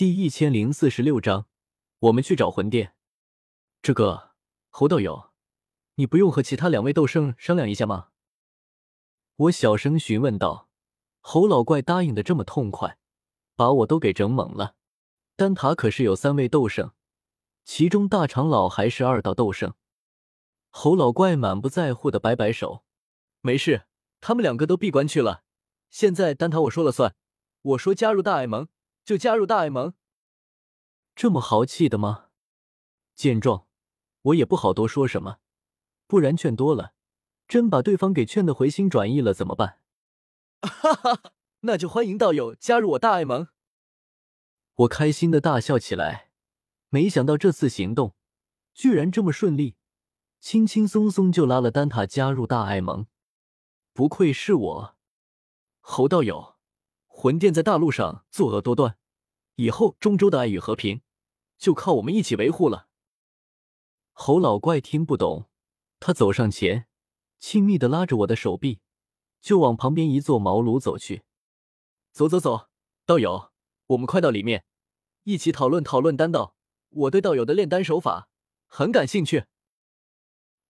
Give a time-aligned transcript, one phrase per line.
[0.00, 1.46] 第一千零四十六章，
[1.98, 2.94] 我们去找魂殿。
[3.82, 4.30] 这个
[4.70, 5.32] 侯道友，
[5.96, 8.08] 你不用和其他两位斗圣商量一下吗？
[9.36, 10.70] 我小声询问道。
[11.20, 12.96] 侯老怪答应的这么痛快，
[13.54, 14.74] 把我都给整懵了。
[15.36, 16.92] 丹塔可是有三位斗圣，
[17.66, 19.74] 其中大长老还是二道斗圣。
[20.70, 22.86] 侯老怪满不在乎的摆摆手
[23.42, 23.84] ：“没事，
[24.22, 25.42] 他们两个都闭关去了。
[25.90, 27.14] 现在丹塔我说了算，
[27.60, 28.66] 我说加入大爱盟
[29.10, 29.94] 就加入大爱盟。
[31.16, 32.26] 这么豪气的吗？”
[33.16, 33.66] 见状，
[34.22, 35.38] 我也不好多说什么，
[36.06, 36.94] 不然劝多了，
[37.48, 39.80] 真把对方给劝的回心转意了怎么办？
[40.62, 41.32] 哈哈，
[41.62, 43.48] 那就欢迎道友加入我大爱盟。
[44.76, 46.30] 我开心的大笑起来，
[46.90, 48.14] 没想到这次行动
[48.72, 49.74] 居然这么顺利，
[50.38, 53.08] 轻轻松松就拉了丹塔加入大爱盟。
[53.92, 54.96] 不愧是我，
[55.80, 56.54] 侯道友，
[57.08, 58.96] 魂殿在大陆上作恶多端，
[59.60, 61.02] 以后中州的爱与和平
[61.58, 62.88] 就靠我们一起维护了。
[64.12, 65.50] 侯老怪听不懂，
[65.98, 66.88] 他走上前，
[67.38, 68.80] 亲密的拉着我的手臂。
[69.42, 71.24] 就往旁边一座茅庐走去。
[72.10, 72.68] 走走走，
[73.04, 73.52] 道友，
[73.88, 74.64] 我们快到里面，
[75.24, 76.54] 一起讨论讨论丹道。
[76.88, 78.28] 我对道友的炼丹手法
[78.66, 79.44] 很感兴趣。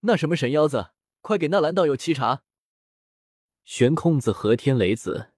[0.00, 2.44] 那什么神妖子，快给纳兰道友沏茶。
[3.64, 5.32] 悬空子和天雷子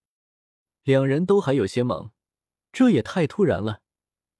[0.83, 2.11] 两人都还有些懵，
[2.73, 3.81] 这也太突然了，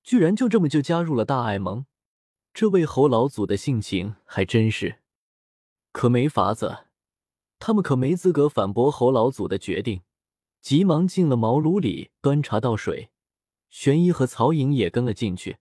[0.03, 1.87] 居然就这么就加入了大爱盟。
[2.55, 5.01] 这位侯老祖的性情还真是，
[5.93, 6.87] 可没法子。
[7.59, 10.03] 他们可没资格反驳侯老祖的决定，
[10.61, 13.11] 急忙进了茅庐里端茶倒水。
[13.71, 15.59] 玄一和曹颖也跟了进去。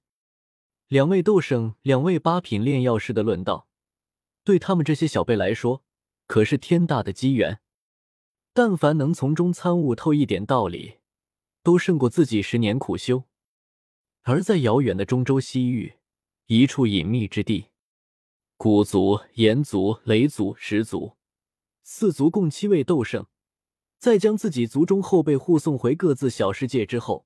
[0.87, 3.67] 两位斗圣，两位八品炼药师的论道，
[4.43, 5.83] 对他们这些小辈来说，
[6.25, 7.59] 可是天大的机缘。
[8.53, 10.99] 但凡能从中参悟透一点道理，
[11.67, 13.25] 都胜过自己十年苦修。
[14.21, 15.95] 而在遥远的中州西域，
[16.45, 17.65] 一处隐秘之地，
[18.55, 21.17] 古族、炎族、雷族、石族。
[21.83, 23.27] 四族共七位斗圣，
[23.99, 27.25] 在将自己族中后辈护送回各自小世界之后，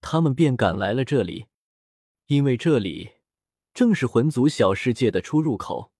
[0.00, 1.46] 他们便赶来了这里，
[2.26, 3.14] 因为这里
[3.74, 5.90] 正是魂族小世界的出入口。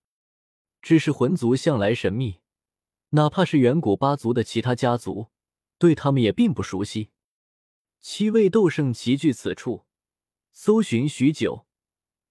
[0.80, 2.38] 只是魂族向来神秘，
[3.10, 5.32] 哪怕是远古八族的其他家族，
[5.78, 7.10] 对他们也并不熟悉。
[8.02, 9.86] 七位斗圣齐聚此处，
[10.50, 11.66] 搜寻许久，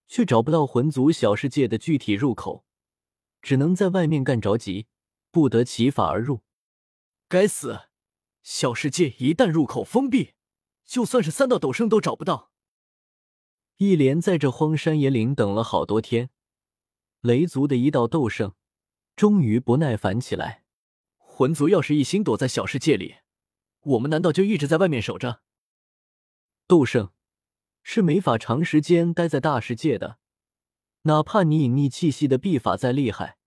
[0.06, 2.66] 却找不到魂族小世界的具体入口，
[3.42, 4.88] 只能在外面干着急。
[5.32, 6.42] 不得其法而入。
[7.30, 7.84] 该死！
[8.44, 10.34] 小世界一旦入口封闭，
[10.84, 12.52] 就算是三道斗圣都找不到。
[13.78, 16.32] 一连在这荒山野岭等了好多天，
[17.22, 18.56] 雷族的一道斗圣
[19.16, 20.66] 终于不耐烦起来。
[21.18, 23.16] 魂族要是一心躲在小世界里，
[23.80, 25.42] 我们难道就一直在外面守着？
[26.72, 27.12] 斗圣
[27.84, 30.20] 是没法长时间待在大世界的，
[31.02, 33.38] 哪怕你隐匿气息的秘法再厉害。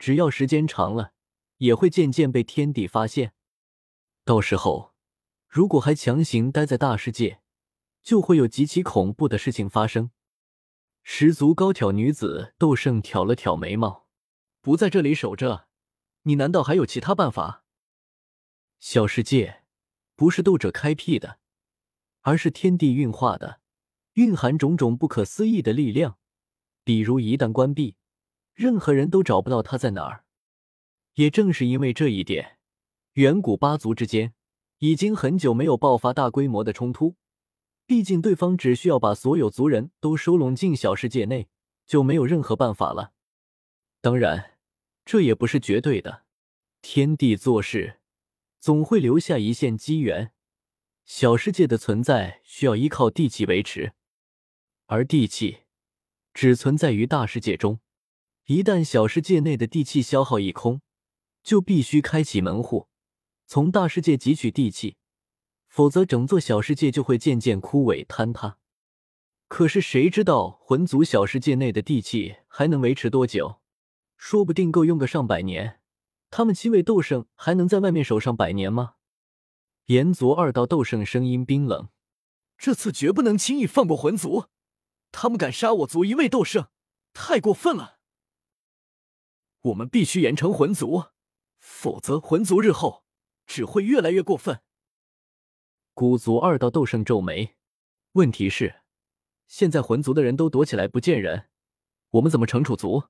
[0.00, 1.12] 只要时间长了，
[1.58, 3.34] 也会渐渐被天地发现。
[4.24, 4.96] 到时候，
[5.46, 7.40] 如果还强行待在大世界，
[8.02, 10.10] 就会有极其恐怖的事情发生。
[11.04, 14.08] 十足高挑女子斗圣挑了挑眉毛，
[14.60, 15.68] 不在这里守着，
[16.22, 17.64] 你难道还有其他办法？
[18.80, 19.62] 小世界
[20.16, 21.38] 不是斗者开辟的，
[22.22, 23.60] 而是天地运化的，
[24.14, 26.18] 蕴含种种不可思议的力量。
[26.84, 27.96] 比如一旦关闭。
[28.54, 30.24] 任何人都找不到他在哪儿。
[31.14, 32.58] 也正是因为这一点，
[33.14, 34.34] 远古八族之间
[34.80, 37.16] 已经很久没有爆发大规模的冲突。
[37.86, 41.48] 毕竟对方只需要把所有族人都收拢进小世界内，
[41.86, 43.12] 就没有任何办法了。
[44.02, 44.58] 当然，
[45.06, 46.24] 这也不是绝对的。
[46.82, 48.00] 天地做事，
[48.58, 50.32] 总会留下一线机缘。
[51.12, 53.94] 小世界的存在需要依靠地气维持，
[54.86, 55.62] 而地气
[56.32, 57.80] 只存在于大世界中。
[58.46, 60.82] 一旦小世界内的地气消耗一空，
[61.42, 62.86] 就必须开启门户，
[63.44, 64.96] 从大世界汲取地气，
[65.66, 68.58] 否则整座小世界就会渐渐枯萎坍塌。
[69.48, 73.60] 可是谁知道魂族小世界内的地气还能维持多久？
[74.16, 75.80] 说不定够用个上百年。
[76.30, 78.94] 他们七位斗圣还能在外面守上百年吗？
[79.90, 81.88] 炎族二道斗圣声音冰冷
[82.56, 84.44] ：“这次绝不能轻易放过魂族，
[85.10, 86.68] 他们敢杀我族一位斗圣，
[87.12, 87.98] 太过分了。”
[89.62, 91.06] 我们必须严惩魂族，
[91.58, 93.04] 否则魂族日后
[93.48, 94.62] 只会越来越过分。
[95.92, 97.56] 古族二道斗圣皱眉，
[98.12, 98.82] 问题是，
[99.48, 101.50] 现在魂族的人都躲起来不见人，
[102.10, 103.08] 我们怎么惩处族？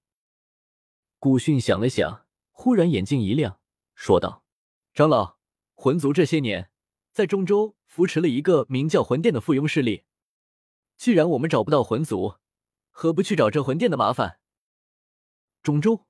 [1.19, 3.61] 古训想了想，忽然眼睛一亮，
[3.95, 4.47] 说道
[4.95, 5.37] ：“长老，
[5.83, 6.71] 魂族这些年
[7.11, 10.05] 在中州扶持了一个名叫魂殿的附庸势力，
[10.99, 12.35] 既然我们找不到魂族，
[12.91, 14.41] 何不去找这魂殿的麻烦？
[15.63, 16.05] 中州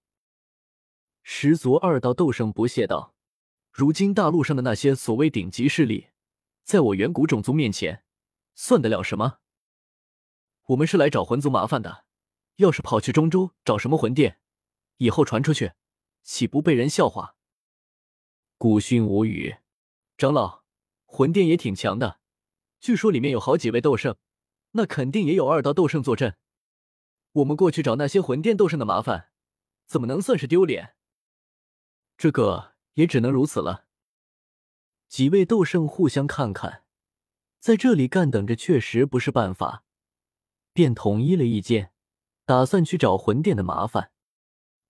[1.22, 3.14] 十族二道斗圣不屑道
[3.70, 6.08] ：“如今大陆上的那些所谓顶级势力，
[6.64, 8.02] 在我远古种族面前，
[8.56, 9.38] 算得了什么？
[10.64, 12.06] 我们是来找魂族麻烦的。
[12.56, 14.40] 要是跑去中州找什么魂殿，
[14.96, 15.74] 以后传出去，
[16.24, 17.36] 岂不被人笑话？”
[18.58, 19.59] 古训无语。
[20.20, 20.64] 长老，
[21.06, 22.20] 魂殿也挺强的，
[22.78, 24.18] 据说里面有好几位斗圣。
[24.72, 26.36] 那肯定也有二道斗圣坐镇，
[27.32, 29.30] 我们过去找那些魂殿斗圣的麻烦，
[29.86, 30.94] 怎么能算是丢脸？
[32.18, 33.86] 这个也只能如此了。
[35.08, 36.84] 几位斗圣互相看看，
[37.58, 39.84] 在这里干等着确实不是办法，
[40.74, 41.94] 便统一了意见，
[42.44, 44.12] 打算去找魂殿的麻烦。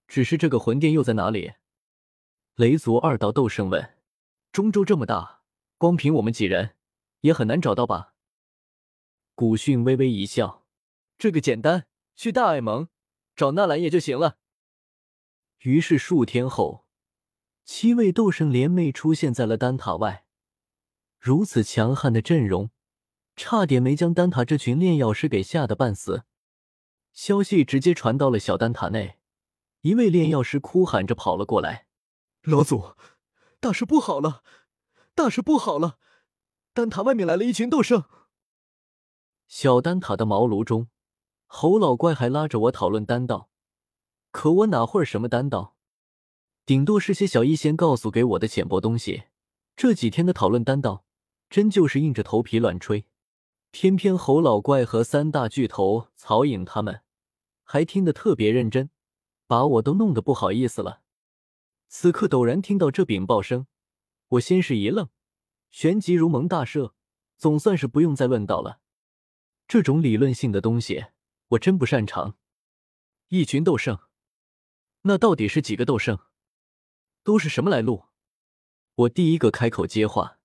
[0.08, 1.52] 只是这个魂殿又在哪里？
[2.56, 3.99] 雷族二道斗圣问。
[4.52, 5.42] 中州这么大，
[5.78, 6.74] 光凭我们几人
[7.20, 8.14] 也很难找到吧？
[9.36, 10.66] 古训微微一笑
[11.16, 11.86] ：“这个简单，
[12.16, 12.88] 去大爱盟
[13.36, 14.38] 找纳兰也就行了。”
[15.62, 16.84] 于是数天后，
[17.64, 20.26] 七位斗圣联袂出现在了丹塔外。
[21.20, 22.70] 如此强悍的阵容，
[23.36, 26.24] 差点没将丹塔这群炼药师给吓得半死。
[27.12, 29.18] 消息直接传到了小丹塔内，
[29.82, 31.86] 一位炼药师哭喊着跑了过来
[32.42, 32.96] ：“老祖，
[33.60, 34.42] 大事不好了！
[35.14, 35.98] 大事不好了！
[36.72, 38.04] 丹塔外面来了一群斗圣！”
[39.46, 40.88] 小丹塔的茅庐中，
[41.46, 43.50] 侯老怪还拉着我讨论丹道，
[44.30, 45.76] 可我哪会什么丹道，
[46.64, 49.24] 顶多是些小医仙告诉给我的浅薄东西。
[49.76, 51.04] 这几天的讨论丹道，
[51.50, 53.04] 真就是硬着头皮乱吹。
[53.70, 57.02] 偏偏侯老怪和三大巨头曹颖他们
[57.62, 58.88] 还听得特别认真，
[59.46, 60.99] 把我都弄得不好意思了。
[61.92, 63.66] 此刻陡然听到这禀报声，
[64.28, 65.08] 我先是一愣，
[65.70, 66.92] 旋即如蒙大赦，
[67.36, 68.80] 总算是不用再问道了。
[69.66, 71.06] 这种理论性的东西，
[71.48, 72.38] 我真不擅长。
[73.26, 73.98] 一群斗圣，
[75.02, 76.20] 那到底是几个斗圣？
[77.24, 78.04] 都是什么来路？
[78.94, 80.38] 我第一个开口接话。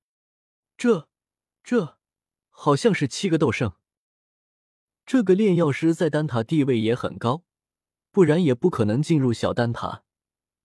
[0.76, 1.08] 这、
[1.64, 2.00] 这，
[2.50, 3.74] 好像是七个斗圣。
[5.06, 7.44] 这个炼药师在丹塔地位也很高，
[8.10, 10.05] 不然也不可能进入小丹塔。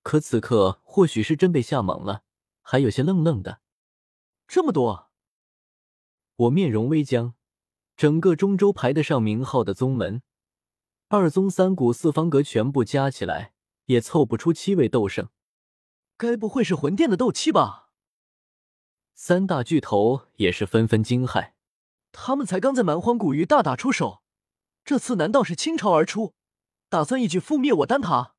[0.02, 2.22] 可此刻或许是真被吓懵了，
[2.62, 3.60] 还有些愣愣的。
[4.48, 5.10] 这么多，
[6.36, 7.34] 我面容微僵。
[7.96, 10.22] 整个中州排得上名号的宗门，
[11.08, 13.52] 二宗三谷四方阁全部加起来
[13.84, 15.28] 也凑不出七位斗圣，
[16.16, 17.90] 该不会是魂殿的斗气吧？
[19.14, 21.52] 三大巨头也是纷纷惊骇，
[22.10, 24.22] 他们才刚在蛮荒古域大打出手，
[24.82, 26.32] 这次难道是倾巢而出，
[26.88, 28.34] 打算一举覆灭我丹塔？